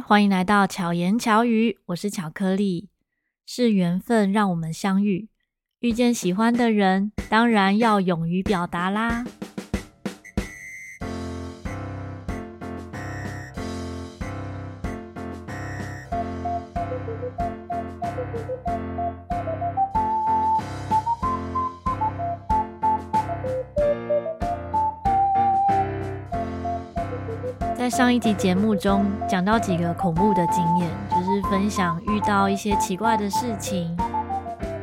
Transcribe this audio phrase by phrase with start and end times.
[0.00, 2.88] 欢迎来到巧言巧语，我是巧克力。
[3.44, 5.28] 是缘分让我们相遇，
[5.80, 9.24] 遇见喜欢的人，当然要勇于表达啦。
[27.96, 33.96] 上一集节目中讲到几个恐怖的经验，就是分享遇到一些奇怪的事情。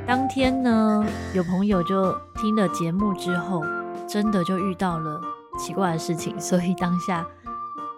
[0.07, 3.61] 当天呢，有朋友就听了节目之后，
[4.09, 5.21] 真的就遇到了
[5.59, 7.23] 奇怪的事情，所以当下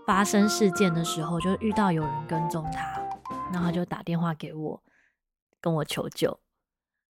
[0.05, 2.81] 发生事件的时候，就遇到有人跟踪他，
[3.53, 4.83] 然后他就打电话给我，
[5.61, 6.37] 跟我求救。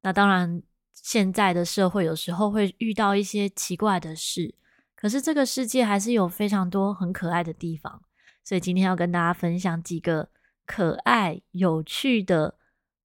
[0.03, 0.63] 那当然，
[0.93, 4.57] 现在的社会有时候会遇到一些奇怪的事。
[5.05, 8.01] 可是这个世界还是有非常多很可爱的地方，
[8.43, 10.31] 所以今天要跟大家分享几个
[10.65, 12.57] 可爱有趣的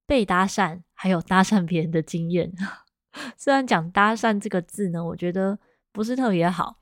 [0.06, 2.54] 被搭讪，还有搭讪别人的经验。
[3.36, 5.60] 虽然讲搭讪这个字呢，我觉得
[5.92, 6.80] 不是特别好，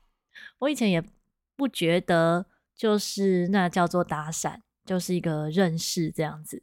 [0.60, 1.02] 我以前也
[1.56, 6.62] 不觉得就是那叫做搭讪，就是一个认识这样子。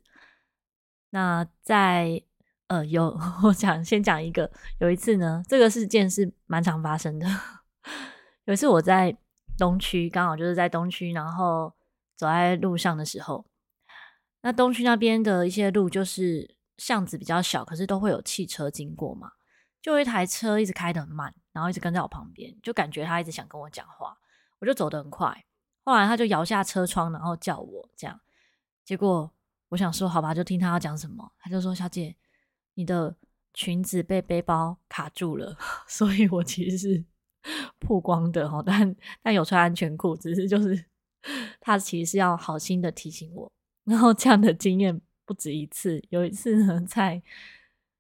[1.10, 2.24] 那在
[2.68, 7.28] 呃有 我讲先讲一个，有一次呢，这个事件是蛮常发生的。
[8.46, 9.16] 有一次我在
[9.58, 11.74] 东区，刚好就是在东区，然后
[12.16, 13.46] 走在路上的时候，
[14.42, 19.32] 那东区那边的一些路就是巷子比较小，可是都会有汽车经过嘛，
[19.82, 24.16] 就有一台车一直开得很慢，然后一直跟在我旁边，就感觉他一直想跟我讲话，
[24.60, 25.46] 我就走得很快，
[25.84, 28.20] 后来他就摇下车窗，然后叫我这样，
[28.84, 29.34] 结果
[29.70, 32.16] 我想说好吧，就听他要讲什么，他就说小姐，
[32.76, 33.16] 你的
[33.56, 35.58] 裙子被背包卡住了，
[35.88, 37.06] 所以我其实是。
[37.80, 40.86] 曝光的哈，但但有穿安全裤，只是就是
[41.60, 43.52] 他其实是要好心的提醒我。
[43.84, 47.22] 然后这样的经验不止一次，有一次呢，在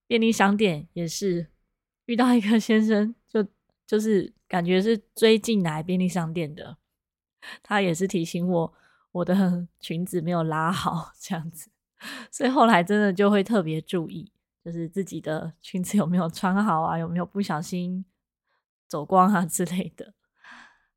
[0.07, 1.47] 便利商店也是
[2.05, 3.45] 遇到一个先生，就
[3.85, 6.77] 就是感觉是追进来便利商店的，
[7.61, 8.73] 他也是提醒我
[9.11, 11.69] 我的 裙子没有拉好这样子，
[12.31, 14.31] 所以后来真的就会特别注意，
[14.63, 18.05] 就是自己的裙子有没有穿好啊，有没有不小心。
[18.87, 20.13] 走光啊 之类的。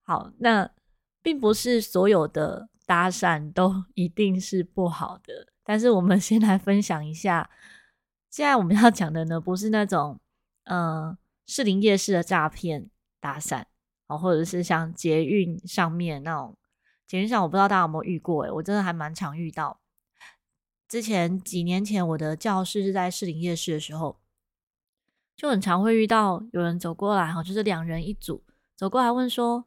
[0.03, 0.71] 好，那
[1.22, 5.53] 并不是所有的搭讪都 一定是不好的。
[5.62, 7.50] 但是我们先来分享一下，
[8.31, 10.19] 现在我们要讲的呢，不是那种
[10.65, 11.16] 呃
[11.47, 12.88] 士林夜市的诈骗
[13.21, 13.65] 搭讪
[14.06, 16.56] 哦，或者是像捷运上面那种。
[17.06, 19.81] 捷运上我不知道大家有没有遇过，诶，我真的还蛮常遇到。
[20.87, 24.21] 之前几年前我的教室是在士林夜市的时候。
[25.38, 28.43] 就很常会遇到有人走过来哈，就是两人一组
[28.75, 29.65] 走过来问说：“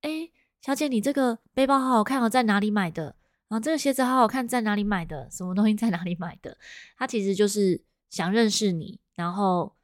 [0.00, 0.30] 哎，
[0.62, 3.14] 小姐，你这个背包好好看哦，在哪里买的？
[3.48, 5.30] 然后这个鞋子好好看，在哪里买的？
[5.30, 6.56] 什么东西在哪里买的？”
[6.96, 9.76] 他其实就是想认识你，然后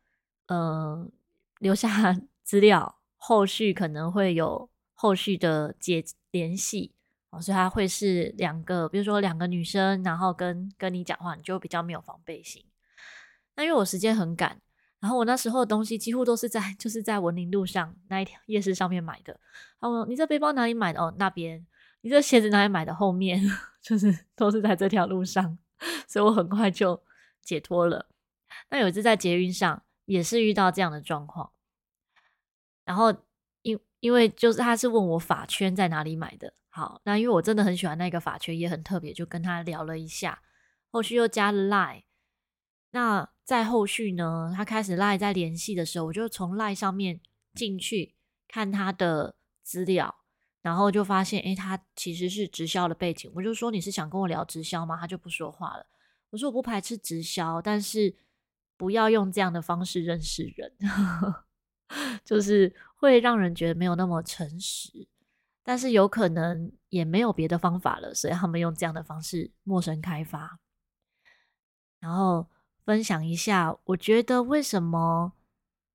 [0.46, 1.06] 呃
[1.58, 6.94] 留下 资料，后续可能会有后续的接联系
[7.28, 12.64] 哦，所以他会是两个，比如说两个女生，然后跟跟你讲话，你就比较没有防备心。
[13.54, 14.62] 那因为我时间很赶。
[15.06, 19.38] 然后我那时候的东西几乎都是在 就是在文林路上那一条夜市上面买的。
[19.78, 21.00] 他问你这背包哪里买的？
[21.00, 21.64] 哦，那边。
[22.00, 22.92] 你这鞋子哪里买的？
[22.92, 23.40] 后面
[23.80, 25.56] 就是都是在这条路上，
[26.08, 27.00] 所以我很快就
[27.40, 28.08] 解脱了。
[28.68, 31.52] 那有一次在捷运上也是遇到这样的状况，
[32.84, 33.14] 然后
[33.62, 36.52] 因因为就是他是问我法圈在哪里买的。
[36.68, 40.42] 好，那因为我真的很喜欢那个法圈，也很特别，就跟他聊了一下，
[40.90, 42.02] 后续又加了 Line。
[42.90, 47.20] 那在后续呢，他开始赖在联系的时候，我就从赖上面
[47.54, 48.16] 进去
[48.48, 50.12] 看他的资料，
[50.62, 53.30] 然后就发现，诶，他其实是直销的背景。
[53.36, 54.98] 我就说，你是想跟我聊直销吗？
[55.00, 55.86] 他就不说话了。
[56.30, 58.16] 我说我不排斥直销，但是
[58.76, 60.72] 不要用这样的方式认识人，
[62.26, 65.06] 就是会让人觉得没有那么诚实。
[65.62, 70.58] 但是有可能也没有别的方法了，所以他们用这样的方式陌生开发，
[72.00, 72.48] 然后。
[72.86, 75.32] 分享一下，我觉得为什么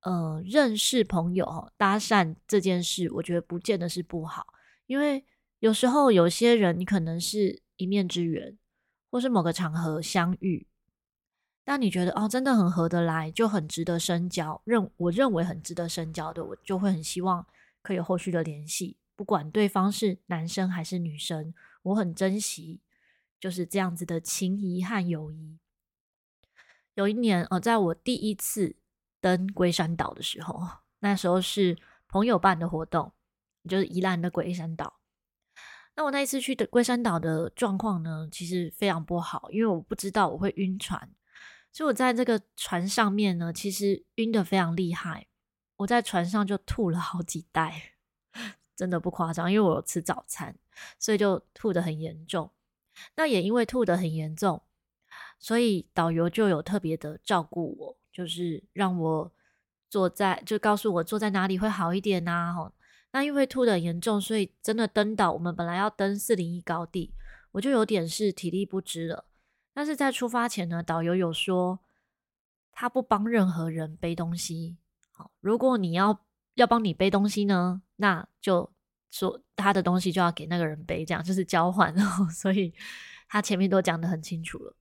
[0.02, 4.48] 呃认识朋友搭讪这件事，我觉得不见得是不好，
[4.88, 5.24] 因为
[5.60, 8.58] 有时候有些人你可能是一面之缘，
[9.10, 10.68] 或是某个场合相遇，
[11.64, 17.48] 当你觉得哦真的很合得来，就很值得深交，认我认为很值得深交的，我就会很希望
[17.82, 21.54] 可以后续的联系，不管对方是男生还是女生，
[21.84, 22.82] 我很珍惜
[23.40, 25.58] 就是这样子的情谊和友谊。
[26.96, 28.76] 有一年，呃，在我第一次
[29.20, 30.62] 登龟山岛的时候，
[31.00, 31.78] 那时候是
[32.08, 33.14] 朋友办的活动，
[33.70, 35.00] 就是宜兰的龟山岛。
[35.96, 41.10] 那我那一次去的龟山岛的状况呢，其实非常不好，因为我不知道我会晕船，
[41.72, 45.28] 所以我在这个船上面呢，其实晕得非常厉害。
[45.78, 47.94] 我在船上就吐了好几袋，
[48.76, 50.56] 真的不夸张，因为我有吃早餐，
[51.00, 52.52] 所以就吐得很严重。
[53.16, 54.64] 那也因为吐得很严重，
[55.42, 59.32] 所以导游就有特别的照顾我，就是让我
[59.90, 62.72] 坐在，就告诉我坐在哪里会好一点呐。
[63.12, 67.12] 那因为吐的严重，所以真的登岛，我们本来要登四零一高地，
[67.52, 69.26] 我就有点是体力不支了。
[69.74, 71.80] 但是在出发前呢，导游有说
[72.72, 74.78] 他不帮任何人背东西。
[75.12, 76.22] 好，如果你要
[76.54, 78.72] 要帮你背东西呢，那就
[79.10, 82.30] 说他的东西就要给那个人背，这样就是交换哦。
[82.32, 82.74] 所以
[83.28, 84.76] 他前面都讲得很清楚了。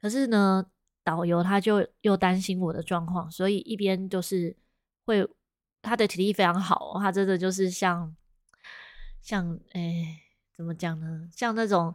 [0.00, 0.66] 可是呢，
[1.04, 4.56] 导游他就又担心我的状况，所以一边就是
[5.04, 5.28] 会。
[5.80, 8.14] 他的体力非常好，他真的就是像
[9.22, 10.20] 像哎，
[10.52, 11.28] 怎么讲呢？
[11.32, 11.94] 像那种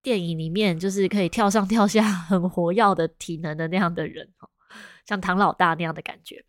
[0.00, 4.32] 电影里面就是可以跳上跳下、很活跃的体能的那样的人，
[5.04, 6.42] 像唐老大那样的感觉。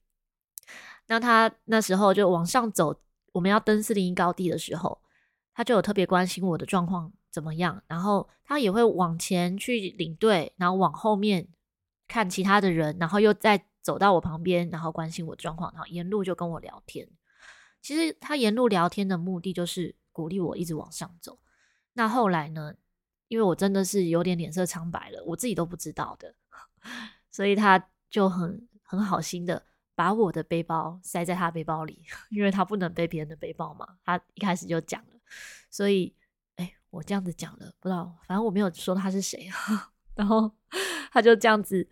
[1.07, 3.01] 那他那时候就往上走，
[3.33, 5.01] 我们要登四零一高地的时候，
[5.53, 11.47] 他就有特别关心我的状况怎么样，然后他也会往前去领队，然后往后面
[12.07, 13.65] 看其他的人，然后又再。
[13.85, 17.07] 走到我旁边，然后关心我状况，然后沿路就跟我聊天。
[17.83, 21.37] 其实他沿路聊天的目的就是鼓励我一直往上走。
[21.93, 22.73] 那后来呢？
[23.27, 26.33] 因为我真的是有点脸色苍白了，我自己都不知道的，
[27.29, 33.87] 所以他就很很好心的把我的背包塞在他背包里， 因为他不能背别人的背包嘛。
[34.03, 35.19] 他一开始就讲了，
[35.69, 36.11] 所以，
[36.95, 39.49] 我这样子讲了，不知道，反正我没有说他是谁，
[40.15, 40.51] 然后
[41.11, 41.87] 他就这样子。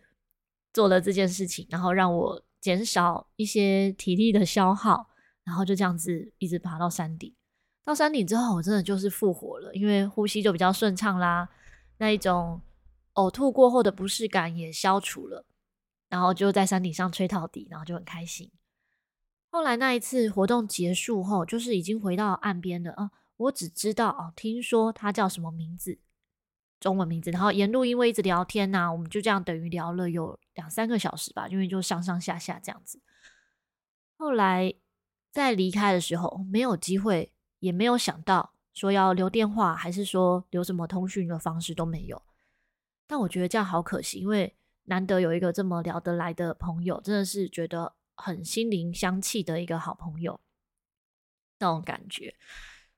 [0.74, 5.08] 做了这件事情，然后让我减少一些体力的消耗，
[5.44, 7.32] 然后就这样子一直爬到山顶。
[7.86, 11.48] 到山顶之后，我真的就是复活了，因为呼吸就比较顺畅啦，
[12.00, 12.60] 那一种
[13.14, 15.46] 呕吐过后的不适感也消除了，
[16.10, 18.50] 然后就在山顶上吹到底，然后就很开心。
[19.52, 26.00] 后来那一次活动结束后，就是已经回到岸边了啊，我只知道哦，听说他叫什么名字。
[26.80, 33.02] 中文名字，然后沿路因为一直聊天呐、我们就这样等于聊了有两三个小时吧，因为就上上下下这样子。
[34.18, 34.74] 后来
[35.32, 42.22] 在离开的时候，没有机会，也没有想到说要留电话，还是说留什么通讯的方式都没有。
[43.08, 44.54] 但我觉得这样好可惜，因为
[44.84, 50.42] 难得有一个这么聊得来的朋友，真的是觉得很心灵相契的一个好朋友
[51.60, 52.36] 那种感觉。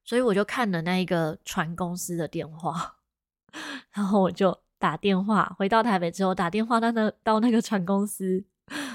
[0.06, 2.96] 所以我就看了那一个船公司的电话。
[3.92, 8.46] 然后我就打电话回到台北之后，打电话到那到那个船公司，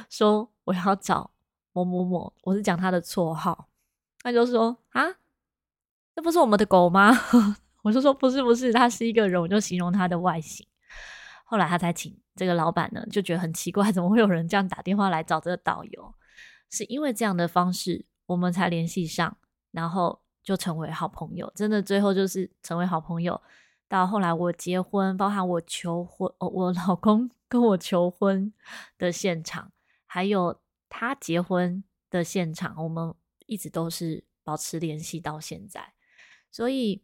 [0.08, 1.30] 说我要找
[1.72, 3.68] 某某某，我是讲他的绰号，
[4.22, 5.02] 他就说啊，
[6.14, 7.10] 这不是我们的狗吗？
[7.82, 10.66] 我就说不是不是，他是一个人，我就形容他的外形。
[11.44, 16.14] 后来他才请这个老板呢，就觉得很奇怪，怎么会有人这样打电话来找这个导游？
[16.68, 19.38] 是因为这样的方式，我们才联系上，
[19.70, 21.50] 然后就成为好朋友。
[21.54, 23.40] 真的，最后就是成为好朋友。
[23.88, 28.52] 到后来我结婚，包含我求婚，我老公 跟我求婚
[28.96, 29.72] 的现场，
[30.06, 33.12] 还有他结婚的现场，我们
[33.46, 35.94] 一直都是保持联系到现在。
[36.52, 37.02] 所以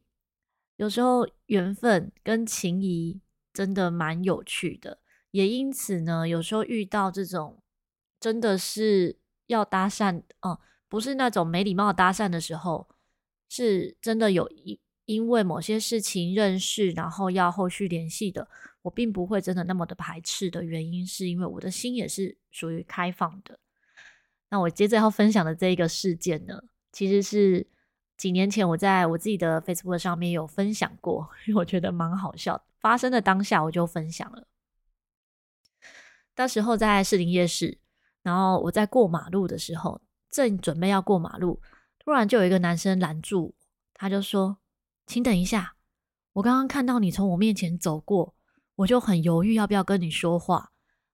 [0.77, 3.21] 有时候缘分跟情谊
[3.53, 5.01] 真的蛮有趣的，
[5.33, 7.61] 也因此呢，有时候遇到这种
[8.21, 12.89] 真的是要搭讪，哦、不是那种没礼貌搭讪的时候，
[13.49, 14.81] 是真的有一。
[15.05, 18.49] 因为某些事情认识，然后要后续联系的，
[18.83, 23.57] 我并不会真的那么的排斥的原因，是因为我的心也是属于开放的。
[24.51, 26.61] 那我接着要分享的这一个事件呢，
[26.91, 27.65] 其实是
[28.17, 34.49] 几年前我在我自己的 Facebook 上面有分享过，因 为我觉得蛮好笑，发生的当下我就分享了。
[36.35, 37.79] 那时候在士林夜市，
[38.25, 40.01] 然后我在过马路的时候，
[40.33, 41.63] 正准备要过马路，
[42.07, 43.55] 突然就有一个男生拦住，
[43.93, 44.59] 他就说。
[45.09, 45.75] 请等一下，
[46.35, 48.35] 我刚刚看到你从我面前走过，
[48.77, 50.71] 我就很犹豫要不要跟你说话。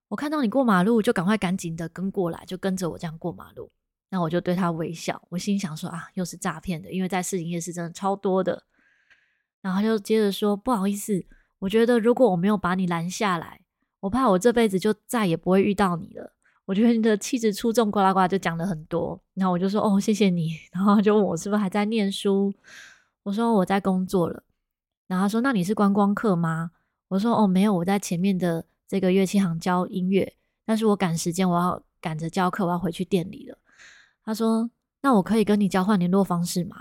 [0.09, 3.71] 我看到你过马路，就赶快赶紧的跟过来，就跟着我这样过马路。
[4.09, 8.63] 那我就对他微笑，我心想说啊，又是诈骗的，因为在市营夜市真的超多的。
[9.61, 11.25] 然后就接着说，不好意思，
[11.57, 13.61] 我觉得如果我没有把你拦下来，
[13.99, 16.32] 我怕我这辈子就再也不会遇到你了。
[16.65, 19.19] 我觉得你的气质出众，呱啦呱就讲了很多。
[19.33, 20.51] 然后我就说哦，谢谢你。
[20.71, 22.53] 然后就问我是不是还在念书。
[23.23, 24.43] 我说我在工作了，
[25.07, 26.71] 然后他说，那你是观光客吗？
[27.09, 30.33] 我说哦，没有，我在前面的这个乐器行教音乐，
[30.65, 33.57] 但是我赶时间，我要赶着教课，我要回去店里了。
[34.25, 34.69] 他说，
[35.01, 36.75] 那我可以跟你交换联络方式吗？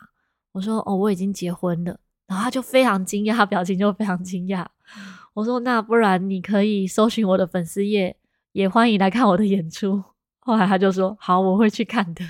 [0.52, 1.98] 我说：“哦，我已经结婚了。”
[2.28, 4.66] 然后他就非常惊讶，表情就非常惊讶。
[5.34, 8.16] 我说：“那不然你可以搜寻我的粉丝页，
[8.52, 10.02] 也欢迎来看我的演出。”
[10.40, 12.24] 后来他就说：“好，我会去看的。”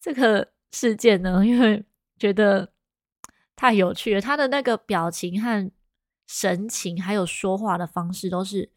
[0.00, 1.84] 这个事件呢，因为
[2.18, 2.72] 觉得
[3.54, 5.70] 太有趣了，他的那个表情和
[6.26, 8.70] 神情，还有说话的方式，都是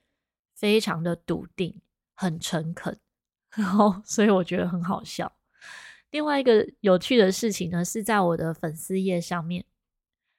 [0.56, 1.82] 非常的笃定、
[2.16, 3.00] 很诚恳，
[3.56, 5.32] 然后所以我觉得很好笑。
[6.12, 9.64] 另外一个有趣的事情呢，是在我的粉丝页上面，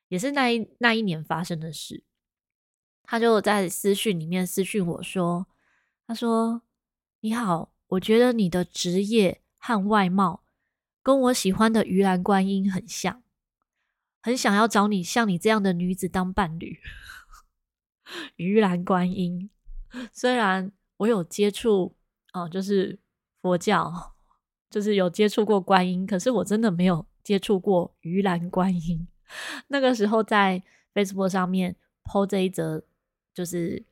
[0.09, 2.03] 也是那一那一年发生的事。
[3.11, 5.49] 他就在私讯里面私讯我说
[6.07, 6.63] ：“他说
[7.19, 10.45] 你好，我觉得你的职业和外貌
[11.03, 13.25] 跟我喜欢的鱼篮观音很像，
[14.23, 16.79] 很想要找你像你这样的女子当伴侣。”
[18.37, 19.51] 鱼篮观音，
[20.13, 21.97] 虽然我有接触
[22.33, 23.01] 哦，就是
[23.43, 24.15] 佛教。
[24.71, 29.09] 就是有接触过观音，可是我真的没有接触过鱼篮观音。
[29.67, 30.63] 那个时候在
[30.95, 31.75] Facebook 上面
[32.05, 32.85] po 这一则，
[33.41, 33.83] 就是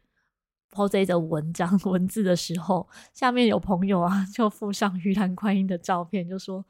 [0.71, 6.63] po 这一则文章 文字的时候，下面有朋友啊就附上鱼篮观音的照片，就说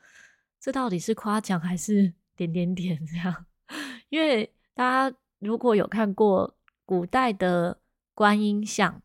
[0.60, 3.46] 这到底是夸奖还是点点点这样？
[4.10, 7.80] 因为大家如果有看过古代的
[8.14, 9.02] 观音像，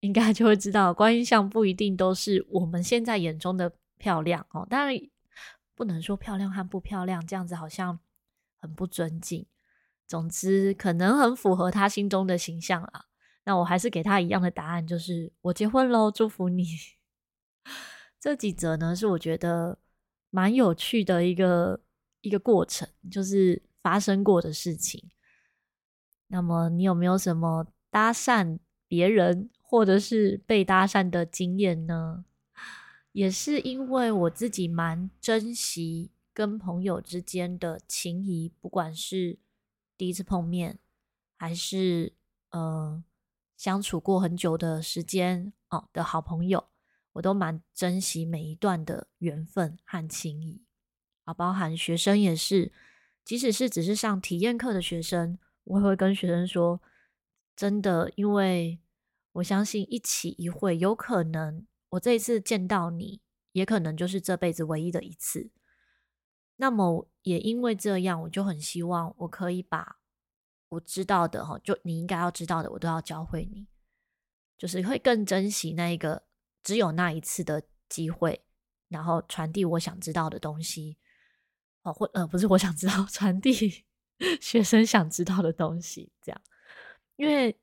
[0.00, 3.72] 应该就会知道，观音像不一定都是我们现在眼中的。
[4.02, 5.00] 漂亮哦，当然
[5.76, 8.00] 不能说漂亮和不漂亮，这样子好像
[8.58, 9.46] 很不尊敬。
[10.08, 13.04] 总之，可能很符合他心中的形象啊。
[13.44, 16.64] 那我还是给他一样的答案，就是我结婚喽，祝福你。
[18.20, 19.78] 这几则呢，是我觉得
[20.30, 21.80] 蛮有趣的一个
[22.20, 25.10] 一个过程，就是发生过的事情。
[26.28, 32.24] 那么，你有没有什么搭讪别人或者是被搭讪的经验呢？
[33.10, 39.38] 也是因为我自己蛮珍惜跟朋友之间的情谊，不管是
[39.98, 40.78] 第一次碰面，
[41.36, 42.14] 还是
[42.52, 43.04] 呃
[43.62, 46.68] 相处过很久的时间哦的好朋友，
[47.12, 50.64] 我都蛮珍惜每一段的缘分和情谊
[51.22, 52.72] 啊，包含学生也是，
[53.24, 56.82] 即使是只是上体验课的学生，我也会跟学生说，
[57.54, 58.80] 真的，因为
[59.34, 61.64] 我相信一起一会有可能。
[61.90, 63.20] 我这一次见到你，
[63.52, 65.52] 也可能就是这辈子唯一的一次。
[66.56, 70.00] 那么也因为这样，我就很希望我可以把
[70.72, 73.66] 我知道的哈，就你应该要知道的，我都要教会你，
[74.58, 76.22] 就是会更珍惜那一个
[76.62, 78.44] 只有那一次的机会，
[78.88, 80.96] 然后传递我想知道的东西。
[81.82, 83.52] 哦，或呃，不是我想知道， 传递
[84.40, 86.40] 学生想知道的东西，这样，
[87.16, 87.58] 因为。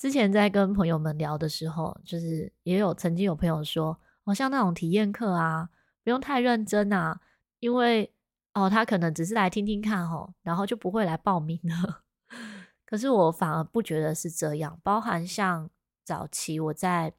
[0.00, 5.68] 之前在跟朋友们聊的时候，就是也有曾经有朋友说，哦，像那种体验课啊，
[6.02, 7.20] 不用太认真啊，
[7.58, 8.10] 因为
[8.54, 12.02] 哦，他可能只是来听听看哦，然后就不会来报名了。
[12.90, 15.70] 可是我反而不觉得是这样，包含像
[16.02, 17.14] 早期我在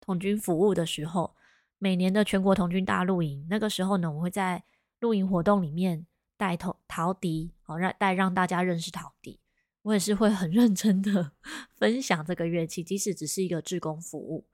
[0.00, 1.36] 童军服务的时候，
[1.76, 4.64] 每年的全国童军大露营，那个时候呢，我会在
[5.00, 6.06] 露营活动里面
[6.38, 9.38] 带陶陶笛，好让带让大家认识陶笛。
[9.82, 11.32] 我也是会很认真的
[11.76, 14.48] 分享这个乐器，即使只是一个志工服务，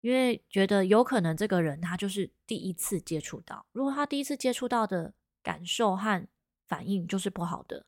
[0.00, 5.12] 因为觉得有可能这个人他就是第一次接触到，如果他第一次接触到的
[5.42, 6.26] 感受和
[6.68, 7.84] 反应就是不好的，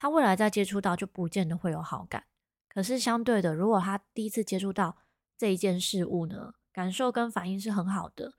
[0.00, 2.24] 他未来再接触到就不见得会有好感。
[2.68, 4.96] 可是相对的，如果他第一次接触到
[5.36, 8.34] 这一件事物呢，感受跟反应是很好的，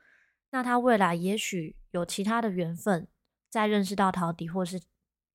[0.49, 3.07] 那他未来也许有其他的缘分，
[3.49, 4.81] 再认识到陶笛或是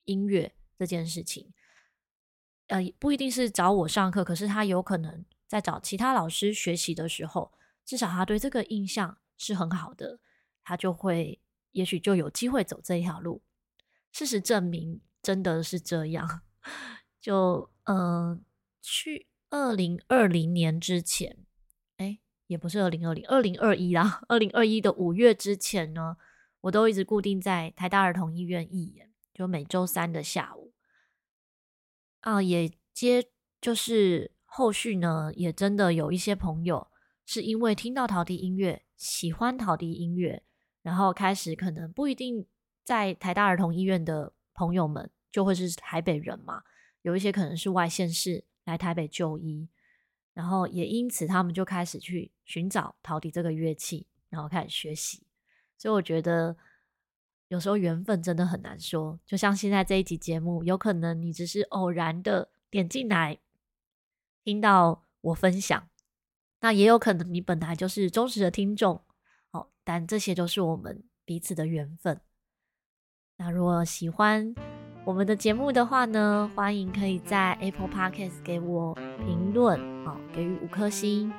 [0.05, 1.53] 音乐这件事情。
[2.67, 7.53] 呃，不一定是找我上课，可是他有可能在找其他老师学习的时候，
[7.85, 10.19] 至少他对这个印象是很好的，
[10.65, 11.41] 他就会，
[11.71, 13.43] 也许就有机会走这一条路。
[14.11, 16.43] 事实证明，真的是这样。
[17.21, 18.41] 就嗯、呃，
[18.81, 21.37] 去二零二零年之前，
[21.97, 26.17] 哎，也不是二零二零，二零二一啦，二零二一的五月之前呢，
[26.61, 30.73] 我都一直固定在台大儿童医院义演，就每周三的下午。
[32.21, 33.29] 啊，也接
[33.61, 36.87] 就是后续呢，也真的有一些朋友
[37.25, 40.45] 是因为听到陶笛音乐，喜欢陶笛音乐，
[40.83, 42.47] 然后开始可能不一定
[42.85, 46.63] 在台大儿童医院的朋友们就会是台北人嘛，
[47.03, 49.69] 有一些可能是外县市来台北就医，
[50.33, 55.27] 然后也因此他们就开始去寻找陶笛这个乐器，然后开始学习，
[55.77, 56.57] 所以我觉得。
[57.49, 63.39] 有时候缘分真的很难说，就像现在这一集节目，有可能你只是偶然的点进来
[64.43, 65.89] 听到我分享，
[66.59, 69.01] 那也有可能你本来就是忠实的听众，
[69.53, 72.21] 哦，但这些都是我们彼此的缘分。
[73.37, 74.53] 那如果喜欢
[75.07, 78.93] 我们的节目的话呢，欢迎可以在 Apple Podcast 给我
[79.25, 81.33] 评论，好，给予五颗星。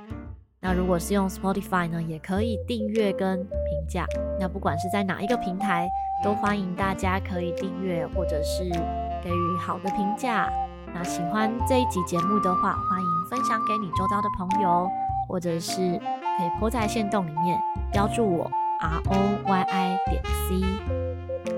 [0.62, 4.06] 那如果是用 Spotify 呢，也可以订阅跟评价。
[4.40, 5.86] 那不管是在哪一个平台，
[6.24, 8.64] 都欢迎大家可以订阅或者是
[9.22, 10.50] 给予好的评价。
[10.94, 14.90] 那喜欢这一集节目的话，欢迎分享给你周遭的朋友，
[15.28, 17.60] 或者是可以泼在限动里面
[17.92, 21.07] 标注我 R O Y I 点 C。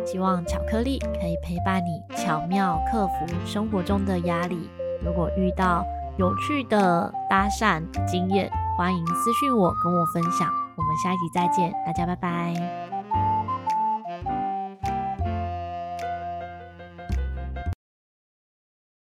[0.06, 4.70] 希望巧克力可以陪伴你，巧妙克服生活中的压力。
[5.04, 5.86] 如果遇到
[6.18, 10.50] 有趣的搭讪经验，欢迎私信我，跟我分享。
[10.76, 12.89] 我们下一集再见，大家拜拜。